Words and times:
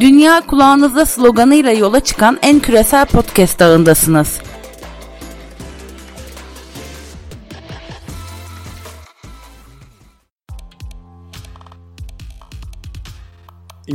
Dünya 0.00 0.40
kulağınızda 0.40 1.06
sloganıyla 1.06 1.72
yola 1.72 2.00
çıkan 2.00 2.38
en 2.42 2.60
küresel 2.60 3.06
podcast 3.06 3.62
ağındasınız. 3.62 4.38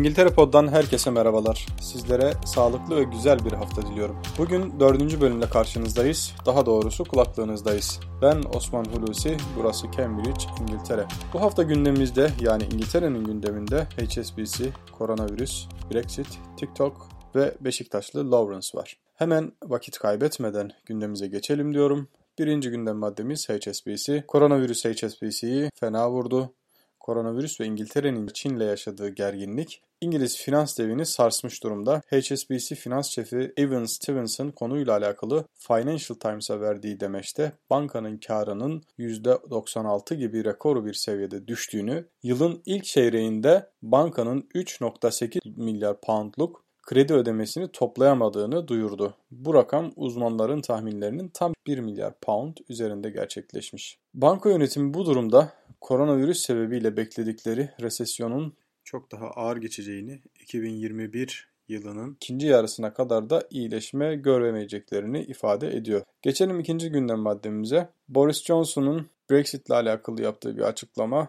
İngiltere 0.09 0.29
Pod'dan 0.29 0.67
herkese 0.67 1.11
merhabalar. 1.11 1.65
Sizlere 1.81 2.33
sağlıklı 2.45 2.95
ve 2.95 3.03
güzel 3.03 3.45
bir 3.45 3.51
hafta 3.51 3.81
diliyorum. 3.81 4.21
Bugün 4.37 4.79
dördüncü 4.79 5.21
bölümle 5.21 5.49
karşınızdayız. 5.49 6.33
Daha 6.45 6.65
doğrusu 6.65 7.03
kulaklığınızdayız. 7.03 7.99
Ben 8.21 8.43
Osman 8.55 8.85
Hulusi, 8.85 9.37
burası 9.57 9.91
Cambridge, 9.97 10.43
İngiltere. 10.61 11.05
Bu 11.33 11.41
hafta 11.41 11.63
gündemimizde 11.63 12.31
yani 12.41 12.63
İngiltere'nin 12.63 13.23
gündeminde 13.23 13.83
HSBC, 13.83 14.69
koronavirüs, 14.97 15.67
Brexit, 15.91 16.39
TikTok 16.57 17.09
ve 17.35 17.55
Beşiktaşlı 17.61 18.31
Lawrence 18.31 18.67
var. 18.73 18.97
Hemen 19.15 19.51
vakit 19.63 19.99
kaybetmeden 19.99 20.71
gündemimize 20.85 21.27
geçelim 21.27 21.73
diyorum. 21.73 22.07
Birinci 22.39 22.69
gündem 22.69 22.97
maddemiz 22.97 23.49
HSBC. 23.49 24.23
Koronavirüs 24.27 24.85
HSBC'yi 24.85 25.69
fena 25.75 26.11
vurdu. 26.11 26.53
Koronavirüs 26.99 27.59
ve 27.61 27.65
İngiltere'nin 27.65 28.27
Çin'le 28.27 28.59
yaşadığı 28.59 29.09
gerginlik 29.09 29.81
İngiliz 30.01 30.37
finans 30.37 30.77
devini 30.77 31.05
sarsmış 31.05 31.63
durumda. 31.63 32.01
HSBC 32.11 32.75
finans 32.75 33.09
şefi 33.09 33.53
Evan 33.57 33.85
Stevenson 33.85 34.49
konuyla 34.49 34.97
alakalı 34.97 35.45
Financial 35.55 36.19
Times'a 36.19 36.61
verdiği 36.61 36.99
demeçte 36.99 37.51
bankanın 37.69 38.17
karının 38.17 38.83
%96 38.99 40.15
gibi 40.15 40.45
rekor 40.45 40.85
bir 40.85 40.93
seviyede 40.93 41.47
düştüğünü, 41.47 42.05
yılın 42.23 42.61
ilk 42.65 42.83
çeyreğinde 42.83 43.69
bankanın 43.81 44.41
3.8 44.55 45.39
milyar 45.63 46.01
poundluk 46.01 46.63
kredi 46.89 47.13
ödemesini 47.13 47.71
toplayamadığını 47.71 48.67
duyurdu. 48.67 49.13
Bu 49.31 49.53
rakam 49.53 49.91
uzmanların 49.95 50.61
tahminlerinin 50.61 51.27
tam 51.27 51.53
1 51.67 51.79
milyar 51.79 52.13
pound 52.21 52.57
üzerinde 52.69 53.09
gerçekleşmiş. 53.09 53.97
Banka 54.13 54.49
yönetimi 54.49 54.93
bu 54.93 55.05
durumda 55.05 55.53
koronavirüs 55.81 56.41
sebebiyle 56.41 56.97
bekledikleri 56.97 57.69
resesyonun 57.81 58.53
çok 58.89 59.11
daha 59.11 59.27
ağır 59.31 59.57
geçeceğini 59.57 60.19
2021 60.39 61.49
yılının 61.67 62.13
ikinci 62.13 62.47
yarısına 62.47 62.93
kadar 62.93 63.29
da 63.29 63.43
iyileşme 63.49 64.15
göremeyeceklerini 64.15 65.21
ifade 65.21 65.67
ediyor. 65.67 66.01
Geçelim 66.21 66.59
ikinci 66.59 66.89
gündem 66.89 67.19
maddemize. 67.19 67.89
Boris 68.07 68.43
Johnson'un 68.43 69.07
Brexit 69.31 69.67
ile 69.67 69.75
alakalı 69.75 70.21
yaptığı 70.21 70.57
bir 70.57 70.61
açıklama. 70.61 71.27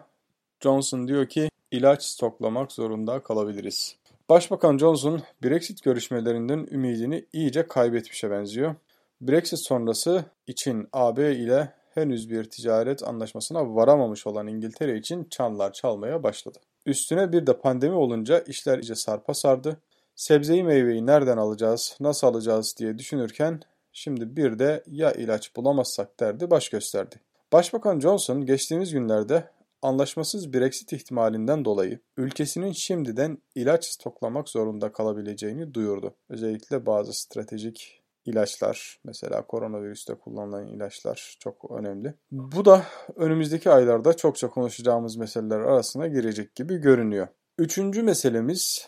Johnson 0.59 1.07
diyor 1.07 1.29
ki 1.29 1.49
ilaç 1.71 2.03
stoklamak 2.03 2.71
zorunda 2.71 3.23
kalabiliriz. 3.23 3.95
Başbakan 4.29 4.77
Johnson 4.77 5.21
Brexit 5.43 5.83
görüşmelerinden 5.83 6.67
ümidini 6.71 7.25
iyice 7.33 7.67
kaybetmişe 7.67 8.31
benziyor. 8.31 8.75
Brexit 9.21 9.59
sonrası 9.59 10.25
için 10.47 10.87
AB 10.93 11.35
ile 11.35 11.73
henüz 11.93 12.29
bir 12.29 12.43
ticaret 12.43 13.03
anlaşmasına 13.03 13.75
varamamış 13.75 14.27
olan 14.27 14.47
İngiltere 14.47 14.97
için 14.97 15.23
çanlar 15.23 15.73
çalmaya 15.73 16.23
başladı. 16.23 16.59
Üstüne 16.85 17.31
bir 17.31 17.47
de 17.47 17.59
pandemi 17.59 17.95
olunca 17.95 18.39
işler 18.39 18.79
iyice 18.79 18.95
sarpa 18.95 19.33
sardı. 19.33 19.81
Sebzeyi 20.15 20.63
meyveyi 20.63 21.05
nereden 21.05 21.37
alacağız, 21.37 21.97
nasıl 21.99 22.27
alacağız 22.27 22.75
diye 22.77 22.97
düşünürken 22.97 23.61
şimdi 23.91 24.35
bir 24.35 24.59
de 24.59 24.83
ya 24.87 25.11
ilaç 25.11 25.55
bulamazsak 25.55 26.19
derdi 26.19 26.49
baş 26.49 26.69
gösterdi. 26.69 27.15
Başbakan 27.53 27.99
Johnson 27.99 28.45
geçtiğimiz 28.45 28.93
günlerde 28.93 29.49
anlaşmasız 29.81 30.53
Brexit 30.53 30.93
ihtimalinden 30.93 31.65
dolayı 31.65 31.99
ülkesinin 32.17 32.71
şimdiden 32.71 33.37
ilaç 33.55 33.85
stoklamak 33.85 34.49
zorunda 34.49 34.91
kalabileceğini 34.91 35.73
duyurdu. 35.73 36.15
Özellikle 36.29 36.85
bazı 36.85 37.13
stratejik 37.13 38.00
ilaçlar 38.25 38.99
mesela 39.03 39.41
koronavirüste 39.41 40.15
kullanılan 40.15 40.67
ilaçlar 40.67 41.37
çok 41.39 41.71
önemli. 41.71 42.13
Bu 42.31 42.65
da 42.65 42.83
önümüzdeki 43.15 43.69
aylarda 43.69 44.13
çokça 44.13 44.49
konuşacağımız 44.49 45.15
meseleler 45.15 45.59
arasına 45.59 46.07
girecek 46.07 46.55
gibi 46.55 46.77
görünüyor. 46.77 47.27
Üçüncü 47.57 48.03
meselemiz 48.03 48.87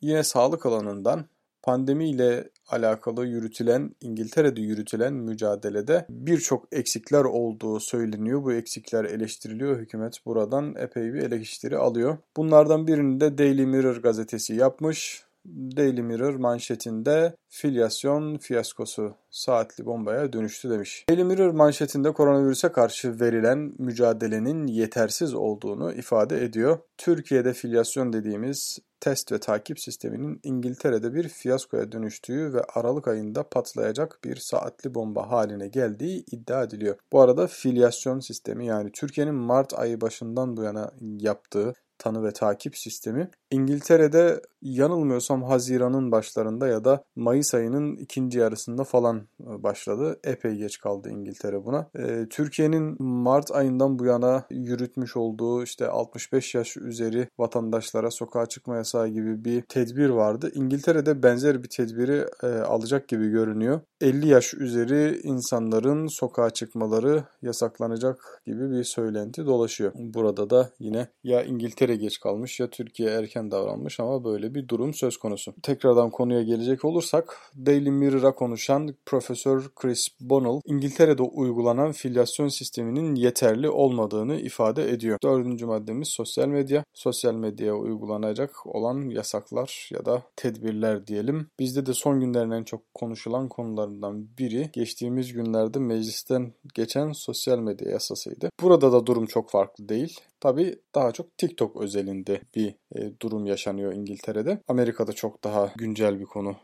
yine 0.00 0.22
sağlık 0.22 0.66
alanından 0.66 1.24
pandemi 1.62 2.10
ile 2.10 2.48
alakalı 2.68 3.26
yürütülen, 3.26 3.94
İngiltere'de 4.00 4.60
yürütülen 4.60 5.14
mücadelede 5.14 6.06
birçok 6.08 6.68
eksikler 6.72 7.24
olduğu 7.24 7.80
söyleniyor. 7.80 8.44
Bu 8.44 8.52
eksikler 8.52 9.04
eleştiriliyor. 9.04 9.78
Hükümet 9.78 10.26
buradan 10.26 10.74
epey 10.74 11.14
bir 11.14 11.22
eleştiri 11.22 11.78
alıyor. 11.78 12.18
Bunlardan 12.36 12.86
birini 12.86 13.20
de 13.20 13.38
Daily 13.38 13.66
Mirror 13.66 13.96
gazetesi 13.96 14.54
yapmış. 14.54 15.24
Daily 15.46 16.02
Mirror 16.02 16.34
manşetinde 16.34 17.36
filyasyon 17.48 18.38
fiyaskosu 18.38 19.14
saatli 19.30 19.86
bombaya 19.86 20.32
dönüştü 20.32 20.70
demiş. 20.70 21.04
Daily 21.08 21.24
Mirror 21.24 21.50
manşetinde 21.50 22.12
koronavirüse 22.12 22.72
karşı 22.72 23.20
verilen 23.20 23.72
mücadelenin 23.78 24.66
yetersiz 24.66 25.34
olduğunu 25.34 25.92
ifade 25.92 26.44
ediyor. 26.44 26.78
Türkiye'de 26.98 27.52
filyasyon 27.52 28.12
dediğimiz 28.12 28.78
test 29.00 29.32
ve 29.32 29.38
takip 29.38 29.80
sisteminin 29.80 30.40
İngiltere'de 30.42 31.14
bir 31.14 31.28
fiyaskoya 31.28 31.92
dönüştüğü 31.92 32.54
ve 32.54 32.62
Aralık 32.74 33.08
ayında 33.08 33.48
patlayacak 33.48 34.18
bir 34.24 34.36
saatli 34.36 34.94
bomba 34.94 35.30
haline 35.30 35.68
geldiği 35.68 36.24
iddia 36.32 36.62
ediliyor. 36.62 36.96
Bu 37.12 37.20
arada 37.20 37.46
filyasyon 37.46 38.20
sistemi 38.20 38.66
yani 38.66 38.92
Türkiye'nin 38.92 39.34
Mart 39.34 39.74
ayı 39.74 40.00
başından 40.00 40.56
bu 40.56 40.62
yana 40.62 40.90
yaptığı 41.00 41.74
tanı 41.98 42.24
ve 42.24 42.32
takip 42.32 42.78
sistemi 42.78 43.30
İngiltere'de 43.52 44.40
yanılmıyorsam 44.62 45.42
Haziran'ın 45.42 46.12
başlarında 46.12 46.66
ya 46.68 46.84
da 46.84 47.04
Mayıs 47.16 47.54
ayının 47.54 47.96
ikinci 47.96 48.38
yarısında 48.38 48.84
falan 48.84 49.28
e, 49.40 49.62
başladı. 49.62 50.20
Epey 50.24 50.56
geç 50.56 50.78
kaldı 50.78 51.10
İngiltere 51.10 51.64
buna. 51.64 51.90
Ee, 51.98 52.26
Türkiye'nin 52.30 53.02
Mart 53.02 53.50
ayından 53.50 53.98
bu 53.98 54.04
yana 54.04 54.44
yürütmüş 54.50 55.16
olduğu 55.16 55.62
işte 55.62 55.88
65 55.88 56.54
yaş 56.54 56.76
üzeri 56.76 57.28
vatandaşlara 57.38 58.10
sokağa 58.10 58.46
çıkma 58.46 58.76
yasağı 58.76 59.08
gibi 59.08 59.44
bir 59.44 59.62
tedbir 59.62 60.08
vardı. 60.08 60.50
İngiltere'de 60.54 61.22
benzer 61.22 61.62
bir 61.62 61.68
tedbiri 61.68 62.26
e, 62.42 62.46
alacak 62.46 63.08
gibi 63.08 63.28
görünüyor. 63.28 63.80
50 64.00 64.28
yaş 64.28 64.54
üzeri 64.54 65.20
insanların 65.22 66.06
sokağa 66.06 66.50
çıkmaları 66.50 67.24
yasaklanacak 67.42 68.42
gibi 68.46 68.70
bir 68.70 68.84
söylenti 68.84 69.46
dolaşıyor. 69.46 69.92
Burada 69.94 70.50
da 70.50 70.70
yine 70.78 71.08
ya 71.24 71.42
İngiltere 71.42 71.96
geç 71.96 72.20
kalmış 72.20 72.60
ya 72.60 72.70
Türkiye 72.70 73.10
erken 73.10 73.41
davranmış 73.50 74.00
ama 74.00 74.24
böyle 74.24 74.54
bir 74.54 74.68
durum 74.68 74.94
söz 74.94 75.16
konusu. 75.16 75.54
Tekrardan 75.62 76.10
konuya 76.10 76.42
gelecek 76.42 76.84
olursak 76.84 77.38
Daily 77.66 77.90
Mirror'a 77.90 78.34
konuşan 78.34 78.94
Profesör 79.06 79.68
Chris 79.76 80.08
Bonnell 80.20 80.60
İngiltere'de 80.64 81.22
uygulanan 81.22 81.92
filyasyon 81.92 82.48
sisteminin 82.48 83.14
yeterli 83.14 83.70
olmadığını 83.70 84.36
ifade 84.36 84.90
ediyor. 84.90 85.18
Dördüncü 85.22 85.66
maddemiz 85.66 86.08
sosyal 86.08 86.48
medya. 86.48 86.84
Sosyal 86.94 87.34
medyaya 87.34 87.74
uygulanacak 87.76 88.66
olan 88.66 89.10
yasaklar 89.10 89.88
ya 89.92 90.04
da 90.04 90.22
tedbirler 90.36 91.06
diyelim. 91.06 91.46
Bizde 91.58 91.86
de 91.86 91.94
son 91.94 92.20
günlerin 92.20 92.50
en 92.50 92.62
çok 92.64 92.94
konuşulan 92.94 93.48
konularından 93.48 94.26
biri 94.38 94.70
geçtiğimiz 94.72 95.32
günlerde 95.32 95.78
meclisten 95.78 96.52
geçen 96.74 97.12
sosyal 97.12 97.58
medya 97.58 97.90
yasasıydı. 97.90 98.50
Burada 98.62 98.92
da 98.92 99.06
durum 99.06 99.26
çok 99.26 99.50
farklı 99.50 99.88
değil. 99.88 100.20
Tabi 100.42 100.74
daha 100.94 101.12
çok 101.12 101.38
TikTok 101.38 101.76
özelinde 101.76 102.40
bir 102.54 102.74
e, 102.96 103.20
durum 103.20 103.46
yaşanıyor 103.46 103.92
İngiltere'de. 103.92 104.58
Amerika'da 104.68 105.12
çok 105.12 105.44
daha 105.44 105.72
güncel 105.76 106.20
bir 106.20 106.24
konu 106.24 106.56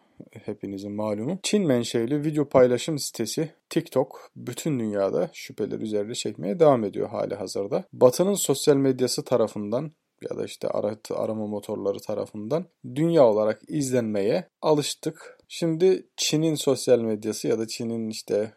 hepinizin 0.45 0.93
malumu. 0.93 1.39
Çin 1.43 1.67
menşeli 1.67 2.25
video 2.25 2.49
paylaşım 2.49 2.99
sitesi 2.99 3.51
TikTok 3.71 4.31
bütün 4.37 4.81
dünyada 4.81 5.31
şüpheler 5.33 5.81
üzerinde 5.81 6.15
çekmeye 6.15 6.61
devam 6.61 6.85
ediyor 6.85 7.09
hali 7.09 7.35
hazırda. 7.35 7.85
Batı'nın 7.93 8.35
sosyal 8.35 8.77
medyası 8.77 9.25
tarafından 9.25 9.93
ya 10.31 10.39
da 10.39 10.45
işte 10.45 10.69
arama 11.15 11.47
motorları 11.47 11.99
tarafından 11.99 12.67
dünya 12.95 13.27
olarak 13.27 13.61
izlenmeye 13.69 14.49
alıştık 14.63 15.38
Şimdi 15.51 16.07
Çin'in 16.17 16.55
sosyal 16.55 16.99
medyası 17.01 17.49
ya 17.49 17.59
da 17.59 17.67
Çin'in 17.67 18.09
işte 18.11 18.53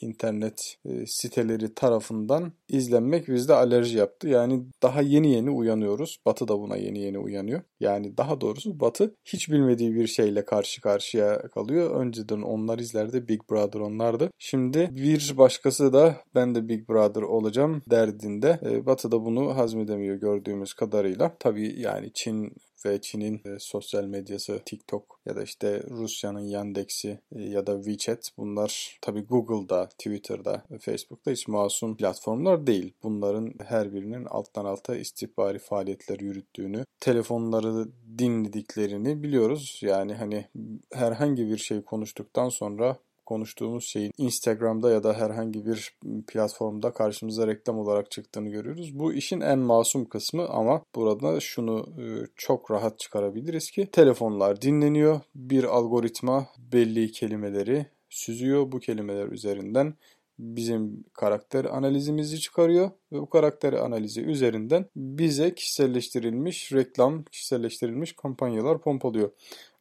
internet 0.00 0.76
e, 0.84 1.06
siteleri 1.06 1.74
tarafından 1.74 2.52
izlenmek 2.68 3.28
bizde 3.28 3.54
alerji 3.54 3.98
yaptı. 3.98 4.28
Yani 4.28 4.62
daha 4.82 5.02
yeni 5.02 5.32
yeni 5.32 5.50
uyanıyoruz. 5.50 6.18
Batı 6.26 6.48
da 6.48 6.58
buna 6.58 6.76
yeni 6.76 6.98
yeni 6.98 7.18
uyanıyor. 7.18 7.62
Yani 7.80 8.16
daha 8.16 8.40
doğrusu 8.40 8.80
Batı 8.80 9.14
hiç 9.24 9.50
bilmediği 9.50 9.94
bir 9.94 10.06
şeyle 10.06 10.44
karşı 10.44 10.80
karşıya 10.80 11.42
kalıyor. 11.48 12.00
Önceden 12.00 12.42
onlar 12.42 12.78
izlerdi 12.78 13.28
Big 13.28 13.40
Brother 13.50 13.80
onlardı. 13.80 14.30
Şimdi 14.38 14.88
bir 14.92 15.34
başkası 15.36 15.92
da 15.92 16.16
ben 16.34 16.54
de 16.54 16.68
Big 16.68 16.88
Brother 16.88 17.22
olacağım 17.22 17.82
derdinde. 17.90 18.60
E, 18.70 18.86
Batı 18.86 19.10
da 19.10 19.24
bunu 19.24 19.56
hazmedemiyor 19.56 20.16
gördüğümüz 20.16 20.74
kadarıyla. 20.74 21.36
Tabii 21.40 21.80
yani 21.80 22.10
Çin 22.14 22.52
ve 22.84 23.00
Çin'in 23.00 23.40
e, 23.44 23.58
sosyal 23.58 24.04
medyası 24.04 24.62
TikTok 24.66 25.20
ya 25.26 25.36
da 25.36 25.42
işte 25.42 25.82
Rusya'nın 25.90 26.40
Yandex'i 26.40 27.20
e, 27.36 27.42
ya 27.42 27.66
da 27.66 27.76
WeChat 27.76 28.30
bunlar 28.38 28.98
tabi 29.02 29.20
Google'da, 29.20 29.88
Twitter'da 29.88 30.62
Facebook'ta 30.80 31.30
hiç 31.30 31.48
masum 31.48 31.96
platformlar 31.96 32.66
değil. 32.66 32.92
Bunların 33.02 33.54
her 33.64 33.94
birinin 33.94 34.24
alttan 34.24 34.64
alta 34.64 34.96
istihbari 34.96 35.58
faaliyetler 35.58 36.20
yürüttüğünü, 36.20 36.84
telefonları 37.00 37.88
dinlediklerini 38.18 39.22
biliyoruz. 39.22 39.78
Yani 39.82 40.14
hani 40.14 40.46
herhangi 40.92 41.48
bir 41.48 41.58
şey 41.58 41.82
konuştuktan 41.82 42.48
sonra 42.48 42.96
konuştuğumuz 43.26 43.84
şeyin 43.84 44.12
Instagram'da 44.18 44.90
ya 44.90 45.02
da 45.02 45.14
herhangi 45.14 45.66
bir 45.66 45.96
platformda 46.26 46.92
karşımıza 46.92 47.46
reklam 47.46 47.78
olarak 47.78 48.10
çıktığını 48.10 48.48
görüyoruz. 48.48 48.98
Bu 48.98 49.12
işin 49.12 49.40
en 49.40 49.58
masum 49.58 50.04
kısmı 50.04 50.48
ama 50.48 50.82
burada 50.94 51.40
şunu 51.40 51.86
e, 52.00 52.04
çok 52.36 52.70
rahat 52.70 52.98
çıkarabiliriz 52.98 53.70
ki 53.70 53.88
telefonlar 53.92 54.62
dinleniyor. 54.62 55.20
Bir 55.34 55.64
algoritma 55.64 56.46
belli 56.58 57.12
kelimeleri 57.12 57.86
süzüyor. 58.08 58.72
Bu 58.72 58.78
kelimeler 58.80 59.28
üzerinden 59.28 59.94
bizim 60.38 61.04
karakter 61.12 61.64
analizimizi 61.64 62.40
çıkarıyor 62.40 62.90
ve 63.12 63.20
bu 63.20 63.30
karakter 63.30 63.72
analizi 63.72 64.20
üzerinden 64.20 64.86
bize 64.96 65.54
kişiselleştirilmiş 65.54 66.72
reklam, 66.72 67.24
kişiselleştirilmiş 67.24 68.12
kampanyalar 68.12 68.80
pompalıyor. 68.80 69.30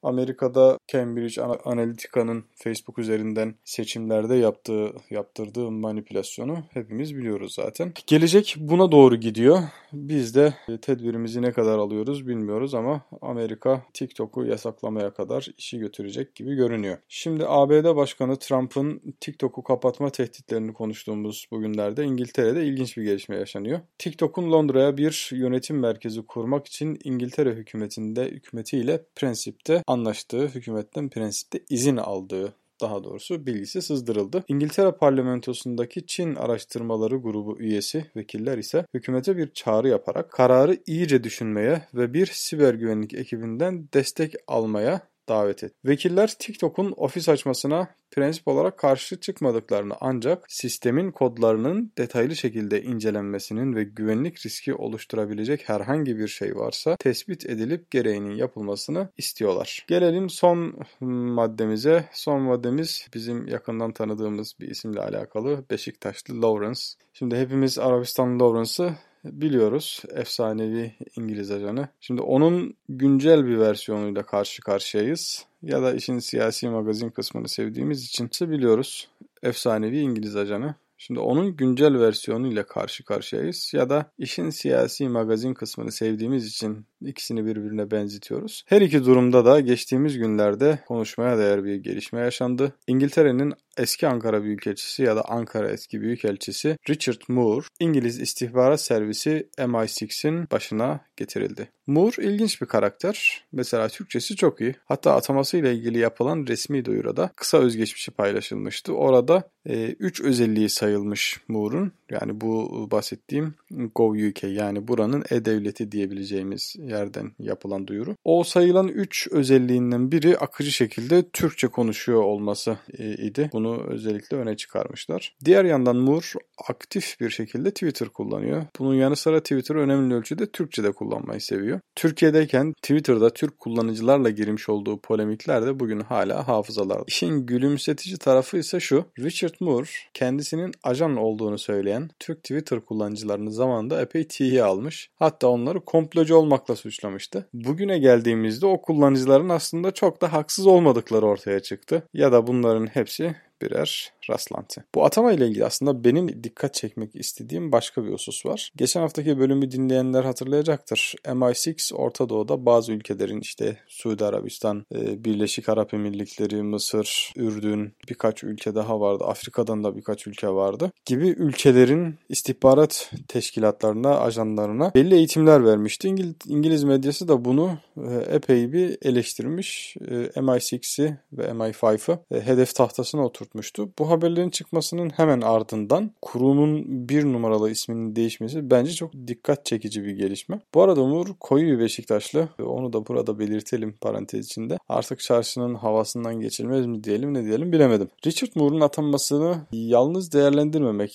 Amerika'da 0.06 0.78
Cambridge 0.88 1.42
Analytica'nın 1.42 2.44
Facebook 2.56 3.00
üzerinden 3.00 3.56
seçimlerde 3.64 4.36
yaptığı 4.36 4.92
yaptırdığı 5.10 5.72
manipülasyonu 5.72 6.58
hepimiz 6.70 7.16
biliyoruz 7.16 7.54
zaten. 7.54 7.94
Gelecek 8.08 8.56
buna 8.60 8.92
doğru 8.92 9.16
gidiyor. 9.16 9.60
Biz 9.94 10.36
de 10.36 10.54
tedbirimizi 10.82 11.42
ne 11.42 11.52
kadar 11.52 11.78
alıyoruz 11.78 12.28
bilmiyoruz 12.28 12.74
ama 12.74 13.02
Amerika 13.22 13.82
TikTok'u 13.94 14.46
yasaklamaya 14.46 15.14
kadar 15.14 15.48
işi 15.58 15.80
götürecek 15.80 16.36
gibi 16.36 16.56
görünüyor. 16.56 16.98
Şimdi 17.08 17.46
ABD 17.48 17.96
Başkanı 17.96 18.36
Trump'ın 18.36 19.02
TikTok'u 19.22 19.64
kapatma 19.64 20.10
tehditlerini 20.10 20.74
konuştuğumuz 20.74 21.48
bugünlerde 21.52 22.04
İngiltere'de 22.04 22.66
ilginç 22.66 22.98
bir 22.98 23.04
gelişme 23.04 23.36
yaşanıyor. 23.36 23.80
TikTok'un 23.98 24.52
Londra'ya 24.52 24.98
bir 24.98 25.30
yönetim 25.32 25.80
merkezi 25.80 26.26
kurmak 26.26 26.68
için 26.68 27.00
İngiltere 27.04 27.52
hükümetinde 27.52 28.26
hükümetiyle 28.26 29.04
prensipte 29.16 29.84
anlaştığı, 29.96 30.48
hükümetten 30.48 31.10
prensipte 31.10 31.60
izin 31.70 31.98
aldığı 31.98 32.54
daha 32.82 33.04
doğrusu 33.04 33.46
bilgisi 33.46 33.82
sızdırıldı. 33.82 34.44
İngiltere 34.48 34.92
parlamentosundaki 34.92 36.06
Çin 36.06 36.36
araştırmaları 36.36 37.16
grubu 37.18 37.60
üyesi 37.60 38.06
vekiller 38.16 38.58
ise 38.58 38.86
hükümete 38.94 39.38
bir 39.38 39.54
çağrı 39.54 39.90
yaparak 39.90 40.32
kararı 40.32 40.78
iyice 40.86 41.24
düşünmeye 41.24 41.82
ve 41.94 42.14
bir 42.14 42.26
siber 42.26 42.74
güvenlik 42.74 43.14
ekibinden 43.14 43.90
destek 43.94 44.34
almaya 44.48 45.02
davet 45.30 45.64
etti. 45.64 45.76
Vekiller 45.86 46.36
TikTok'un 46.40 46.94
ofis 46.98 47.30
açmasına 47.30 47.88
prensip 48.12 48.48
olarak 48.48 48.78
karşı 48.78 49.20
çıkmadıklarını 49.20 49.94
ancak 50.02 50.46
sistemin 50.48 51.12
kodlarının 51.12 51.92
detaylı 51.98 52.36
şekilde 52.36 52.82
incelenmesinin 52.82 53.76
ve 53.76 53.84
güvenlik 53.84 54.46
riski 54.46 54.74
oluşturabilecek 54.74 55.70
herhangi 55.70 56.18
bir 56.18 56.28
şey 56.28 56.56
varsa 56.56 56.96
tespit 56.96 57.46
edilip 57.46 57.92
gereğinin 57.92 58.36
yapılmasını 58.36 59.10
istiyorlar. 59.18 59.86
Gelelim 59.88 60.30
son 60.30 60.80
maddemize. 61.02 62.06
Son 62.14 62.42
maddemiz 62.42 63.08
bizim 63.14 63.48
yakından 63.48 63.92
tanıdığımız 63.92 64.54
bir 64.60 64.68
isimle 64.68 65.02
alakalı 65.02 65.66
Beşiktaşlı 65.70 66.42
Lawrence. 66.42 66.82
Şimdi 67.14 67.36
hepimiz 67.36 67.80
Arabistan 67.80 68.40
Lawrence'ı 68.40 68.94
biliyoruz. 69.32 70.02
Efsanevi 70.14 70.96
İngiliz 71.16 71.52
ajanı. 71.52 71.88
Şimdi 72.02 72.22
onun 72.22 72.74
güncel 72.90 73.46
bir 73.46 73.60
versiyonuyla 73.60 74.24
karşı 74.24 74.62
karşıyayız. 74.62 75.46
Ya 75.62 75.82
da 75.82 75.94
işin 75.94 76.20
siyasi 76.20 76.70
magazin 76.70 77.10
kısmını 77.10 77.48
sevdiğimiz 77.48 78.06
için 78.06 78.30
biliyoruz. 78.42 79.08
Efsanevi 79.44 80.00
İngiliz 80.00 80.36
ajanı. 80.36 80.76
Şimdi 80.98 81.20
onun 81.20 81.56
güncel 81.56 82.00
versiyonu 82.00 82.48
ile 82.48 82.64
karşı 82.64 83.06
karşıyayız 83.06 83.72
ya 83.74 83.90
da 83.90 84.12
işin 84.18 84.50
siyasi 84.50 85.10
magazin 85.10 85.54
kısmını 85.54 85.92
sevdiğimiz 85.92 86.48
için 86.48 86.86
ikisini 87.02 87.46
birbirine 87.46 87.92
benzetiyoruz. 87.92 88.64
Her 88.68 88.82
iki 88.82 89.06
durumda 89.06 89.46
da 89.46 89.60
geçtiğimiz 89.60 90.18
günlerde 90.18 90.80
konuşmaya 90.88 91.38
değer 91.38 91.64
bir 91.64 91.76
gelişme 91.76 92.20
yaşandı. 92.20 92.74
İngiltere'nin 92.88 93.54
eski 93.78 94.08
Ankara 94.08 94.44
Büyükelçisi 94.44 95.04
ya 95.04 95.16
da 95.16 95.22
Ankara 95.30 95.72
eski 95.72 96.02
Büyükelçisi 96.02 96.78
Richard 96.90 97.22
Moore, 97.28 97.66
İngiliz 97.80 98.20
istihbarat 98.20 98.82
servisi 98.82 99.50
MI6'in 99.58 100.48
başına 100.52 101.00
getirildi. 101.18 101.70
Moore 101.88 102.24
ilginç 102.24 102.62
bir 102.62 102.66
karakter. 102.66 103.44
Mesela 103.52 103.88
Türkçesi 103.90 104.36
çok 104.36 104.62
iyi. 104.62 104.76
Hatta 104.86 105.16
atamasıyla 105.16 105.72
ilgili 105.72 105.98
yapılan 105.98 106.46
resmi 106.48 106.86
duyuruda 106.86 107.32
kısa 107.36 107.58
özgeçmişi 107.58 108.12
paylaşılmıştı. 108.12 108.94
Orada 108.94 109.50
3 109.66 110.22
e, 110.22 110.24
özelliği 110.24 110.70
sayılmış 110.70 111.40
Moore'un. 111.48 111.92
Yani 112.10 112.42
bu 112.42 112.88
bahsettiğim 112.92 113.54
Gov.uk 113.96 114.44
yani 114.44 114.88
buranın 114.88 115.24
e-devleti 115.30 115.92
diyebileceğimiz 115.92 116.76
yerden 116.88 117.32
yapılan 117.40 117.88
duyuru. 117.88 118.16
O 118.24 118.44
sayılan 118.44 118.88
3 118.88 119.28
özelliğinden 119.32 120.12
biri 120.12 120.38
akıcı 120.38 120.72
şekilde 120.72 121.30
Türkçe 121.30 121.68
konuşuyor 121.68 122.22
olması 122.22 122.78
e, 122.98 123.14
idi. 123.14 123.50
Bunu 123.54 123.84
özellikle 123.88 124.38
öne 124.38 124.58
çıkarmışlar. 124.58 125.36
Diğer 125.46 125.66
yandan 125.66 125.96
Moore 125.96 126.26
aktif 126.70 127.20
bir 127.20 127.30
şekilde 127.30 127.72
Twitter 127.72 128.10
kullanıyor. 128.10 128.66
Bunun 128.80 128.96
yanı 128.96 129.16
sıra 129.16 129.40
Twitter 129.40 129.76
önemli 129.76 130.14
ölçüde 130.16 130.52
Türkçe 130.52 130.84
de 130.84 130.92
kullanmayı 130.92 131.42
seviyor. 131.42 131.80
Türkiye'deyken 131.96 132.74
Twitter'da 132.74 133.30
Türk 133.30 133.60
kullanıcılarla 133.60 134.30
girmiş 134.30 134.70
olduğu 134.70 135.00
polemikler 135.00 135.66
de 135.66 135.80
bugün 135.80 136.00
hala 136.00 136.48
hafızalarda. 136.48 137.04
İşin 137.08 137.46
gülümsetici 137.46 138.18
tarafı 138.18 138.58
ise 138.58 138.80
şu. 138.80 139.06
Richard 139.20 139.54
Moore 139.60 139.90
kendisinin 140.14 140.72
ajan 140.84 141.18
olduğunu 141.18 141.58
söyleyen 141.58 142.10
Türk 142.20 142.44
Twitter 142.44 142.80
kullanıcılarını 142.80 143.52
zamanında 143.52 144.02
epey 144.02 144.28
tiye 144.28 144.64
almış. 144.64 145.10
Hatta 145.16 145.48
onları 145.48 145.86
komplocu 145.86 146.36
olmakla 146.36 146.76
suçlamıştı. 146.76 147.50
Bugüne 147.54 147.98
geldiğimizde 147.98 148.66
o 148.66 148.82
kullanıcıların 148.82 149.50
aslında 149.50 149.92
çok 149.92 150.22
da 150.22 150.34
haksız 150.34 150.68
olmadıkları 150.68 151.26
ortaya 151.26 151.60
çıktı. 151.60 152.04
Ya 152.14 152.32
da 152.32 152.48
bunların 152.48 152.88
hepsi 152.88 153.36
birer 153.62 154.14
rastlantı. 154.30 154.86
Bu 154.96 155.06
atama 155.06 155.32
ile 155.32 155.48
ilgili 155.48 155.66
aslında 155.66 156.04
benim 156.04 156.44
dikkat 156.44 156.74
çekmek 156.74 157.16
istediğim 157.16 157.72
başka 157.72 158.06
bir 158.06 158.12
husus 158.12 158.46
var. 158.46 158.72
Geçen 158.76 159.02
haftaki 159.02 159.40
bölümü 159.40 159.72
dinleyenler 159.72 160.24
hatırlayacaktır. 160.24 161.16
MI6 161.26 161.96
Orta 161.96 162.30
Doğu'da 162.30 162.66
bazı 162.66 162.92
ülkelerin 162.92 163.40
işte 163.42 163.78
Suudi 163.88 164.26
Arabistan, 164.26 164.86
e, 164.96 165.26
Birleşik 165.26 165.70
Arap 165.70 165.94
Emirlikleri, 165.94 166.64
Mısır, 166.64 167.34
Ürdün, 167.36 167.94
birkaç 168.10 168.44
ülke 168.44 168.76
daha 168.76 169.00
vardı. 169.00 169.24
Afrika'dan 169.24 169.84
da 169.84 169.98
birkaç 169.98 170.28
ülke 170.28 170.50
vardı. 170.50 170.92
Gibi 171.06 171.28
ülkelerin 171.28 172.16
istihbarat 172.30 173.12
teşkilatlarına, 173.28 174.20
ajanlarına 174.20 174.92
belli 174.96 175.16
eğitimler 175.16 175.66
vermişti. 175.66 176.08
İngiliz 176.48 176.84
medyası 176.84 177.28
da 177.28 177.46
bunu 177.46 177.78
e, 177.98 178.36
epey 178.36 178.74
bir 178.74 178.98
eleştirmiş. 179.02 179.98
E, 180.02 180.14
MI6'i 180.14 181.18
ve 181.34 181.44
MI5'ı 181.44 182.42
hedef 182.42 182.76
tahtasına 182.76 183.22
oturtmuştu. 183.46 183.90
Bu 184.00 184.10
haberlerin 184.10 184.50
çıkmasının 184.50 185.10
hemen 185.10 185.42
ardından 185.42 186.12
kurumun 186.22 186.86
bir 187.10 187.26
numaralı 187.26 187.72
isminin 187.72 188.16
değişmesi 188.16 188.72
bence 188.72 188.92
çok 188.92 189.14
dikkat 189.28 189.66
çekici 189.66 190.04
bir 190.04 190.12
gelişme. 190.12 190.60
Bu 190.74 190.82
arada 190.84 191.02
Umur 191.02 191.28
koyu 191.40 191.68
bir 191.68 191.80
Beşiktaşlı. 191.80 192.50
Onu 192.60 192.94
da 192.94 193.08
burada 193.08 193.40
belirtelim 193.40 193.94
parantez 194.02 194.46
içinde. 194.46 194.78
Artık 194.90 195.20
çarşının 195.20 195.76
havasından 195.76 196.40
geçilmez 196.40 196.86
mi 196.86 197.04
diyelim 197.04 197.34
ne 197.34 197.46
diyelim 197.46 197.72
bilemedim. 197.72 198.10
Richard 198.26 198.52
Moore'un 198.56 198.82
atanmasını 198.82 199.58
yalnız 199.72 200.34
değerlendirmemek 200.34 201.12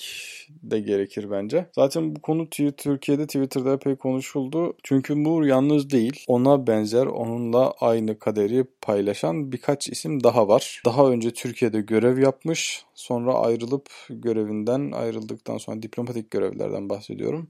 de 0.62 0.80
gerekir 0.80 1.30
bence. 1.30 1.66
Zaten 1.74 2.16
bu 2.16 2.20
konu 2.20 2.50
Türkiye'de 2.76 3.26
Twitter'da 3.26 3.72
epey 3.72 3.96
konuşuldu. 3.96 4.76
Çünkü 4.82 5.14
Moore 5.14 5.48
yalnız 5.48 5.90
değil. 5.90 6.24
Ona 6.28 6.66
benzer, 6.66 7.06
onunla 7.06 7.74
aynı 7.80 8.18
kaderi 8.18 8.64
paylaşan 8.80 9.52
birkaç 9.52 9.88
isim 9.88 10.24
daha 10.24 10.48
var. 10.48 10.82
Daha 10.84 11.10
önce 11.10 11.30
Türkiye'de 11.30 11.80
görev 11.80 12.18
yapmış. 12.18 12.84
Sonra 12.94 13.34
ayrılıp 13.34 13.90
görevinden 14.10 14.92
ayrıldıktan 14.92 15.58
sonra 15.58 15.82
diplomatik 15.82 16.30
görevlerden 16.30 16.88
bahsediyorum 16.88 17.48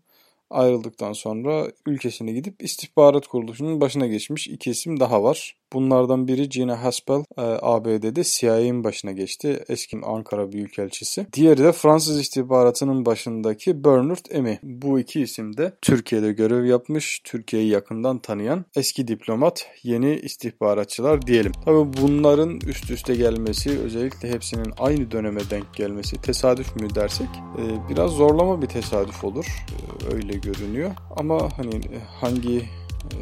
ayrıldıktan 0.50 1.12
sonra 1.12 1.66
ülkesine 1.86 2.32
gidip 2.32 2.62
istihbarat 2.62 3.26
kuruluşunun 3.26 3.80
başına 3.80 4.06
geçmiş 4.06 4.48
iki 4.48 4.70
isim 4.70 5.00
daha 5.00 5.22
var. 5.22 5.56
Bunlardan 5.72 6.28
biri 6.28 6.48
Gina 6.48 6.82
Haspel 6.82 7.18
e, 7.38 7.42
ABD'de 7.62 8.22
CIA'nin 8.24 8.84
başına 8.84 9.12
geçti. 9.12 9.64
Eski 9.68 9.98
Ankara 10.04 10.52
Büyükelçisi. 10.52 11.26
Diğeri 11.32 11.58
de 11.58 11.72
Fransız 11.72 12.20
istihbaratının 12.20 13.06
başındaki 13.06 13.84
Bernard 13.84 14.26
Emi. 14.30 14.58
Bu 14.62 14.98
iki 15.00 15.20
isim 15.20 15.56
de 15.56 15.72
Türkiye'de 15.82 16.32
görev 16.32 16.64
yapmış, 16.64 17.20
Türkiye'yi 17.24 17.68
yakından 17.68 18.18
tanıyan 18.18 18.64
eski 18.76 19.08
diplomat, 19.08 19.66
yeni 19.82 20.14
istihbaratçılar 20.14 21.26
diyelim. 21.26 21.52
Tabi 21.64 21.92
bunların 22.02 22.60
üst 22.66 22.90
üste 22.90 23.14
gelmesi, 23.14 23.78
özellikle 23.78 24.30
hepsinin 24.30 24.72
aynı 24.78 25.10
döneme 25.10 25.40
denk 25.50 25.74
gelmesi 25.74 26.22
tesadüf 26.22 26.76
mü 26.76 26.94
dersek 26.94 27.28
e, 27.58 27.90
biraz 27.90 28.10
zorlama 28.10 28.62
bir 28.62 28.66
tesadüf 28.66 29.24
olur. 29.24 29.46
E, 29.46 30.14
öyle 30.14 30.39
görünüyor. 30.42 30.90
Ama 31.16 31.48
hani 31.56 31.80
hangi 32.20 32.58
e, 32.58 33.18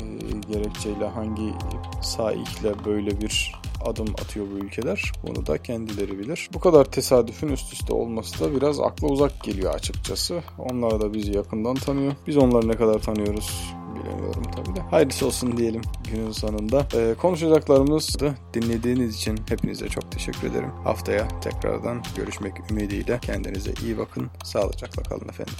gerekçeyle 0.52 1.06
hangi 1.06 1.52
saikle 2.02 2.84
böyle 2.84 3.20
bir 3.20 3.54
adım 3.84 4.06
atıyor 4.22 4.46
bu 4.52 4.58
ülkeler. 4.58 5.12
Bunu 5.26 5.46
da 5.46 5.62
kendileri 5.62 6.18
bilir. 6.18 6.50
Bu 6.54 6.60
kadar 6.60 6.84
tesadüfün 6.84 7.48
üst 7.48 7.72
üste 7.72 7.92
olması 7.92 8.44
da 8.44 8.56
biraz 8.56 8.80
akla 8.80 9.08
uzak 9.08 9.42
geliyor 9.42 9.74
açıkçası. 9.74 10.42
Onlar 10.58 11.00
da 11.00 11.14
bizi 11.14 11.36
yakından 11.36 11.74
tanıyor. 11.74 12.12
Biz 12.26 12.36
onları 12.36 12.68
ne 12.68 12.76
kadar 12.76 12.98
tanıyoruz 12.98 13.74
bilemiyorum 13.94 14.42
tabii 14.56 14.76
de. 14.76 14.80
Hayırlısı 14.80 15.26
olsun 15.26 15.56
diyelim 15.56 15.82
günün 16.12 16.30
sonunda. 16.30 16.86
Ee, 16.94 17.14
konuşacaklarımızı 17.18 18.34
dinlediğiniz 18.54 19.16
için 19.16 19.38
hepinize 19.48 19.88
çok 19.88 20.12
teşekkür 20.12 20.50
ederim. 20.50 20.70
Haftaya 20.84 21.28
tekrardan 21.40 22.02
görüşmek 22.16 22.70
ümidiyle 22.70 23.18
kendinize 23.22 23.72
iyi 23.82 23.98
bakın. 23.98 24.26
Sağlıcakla 24.44 25.02
kalın 25.02 25.28
efendim. 25.28 25.54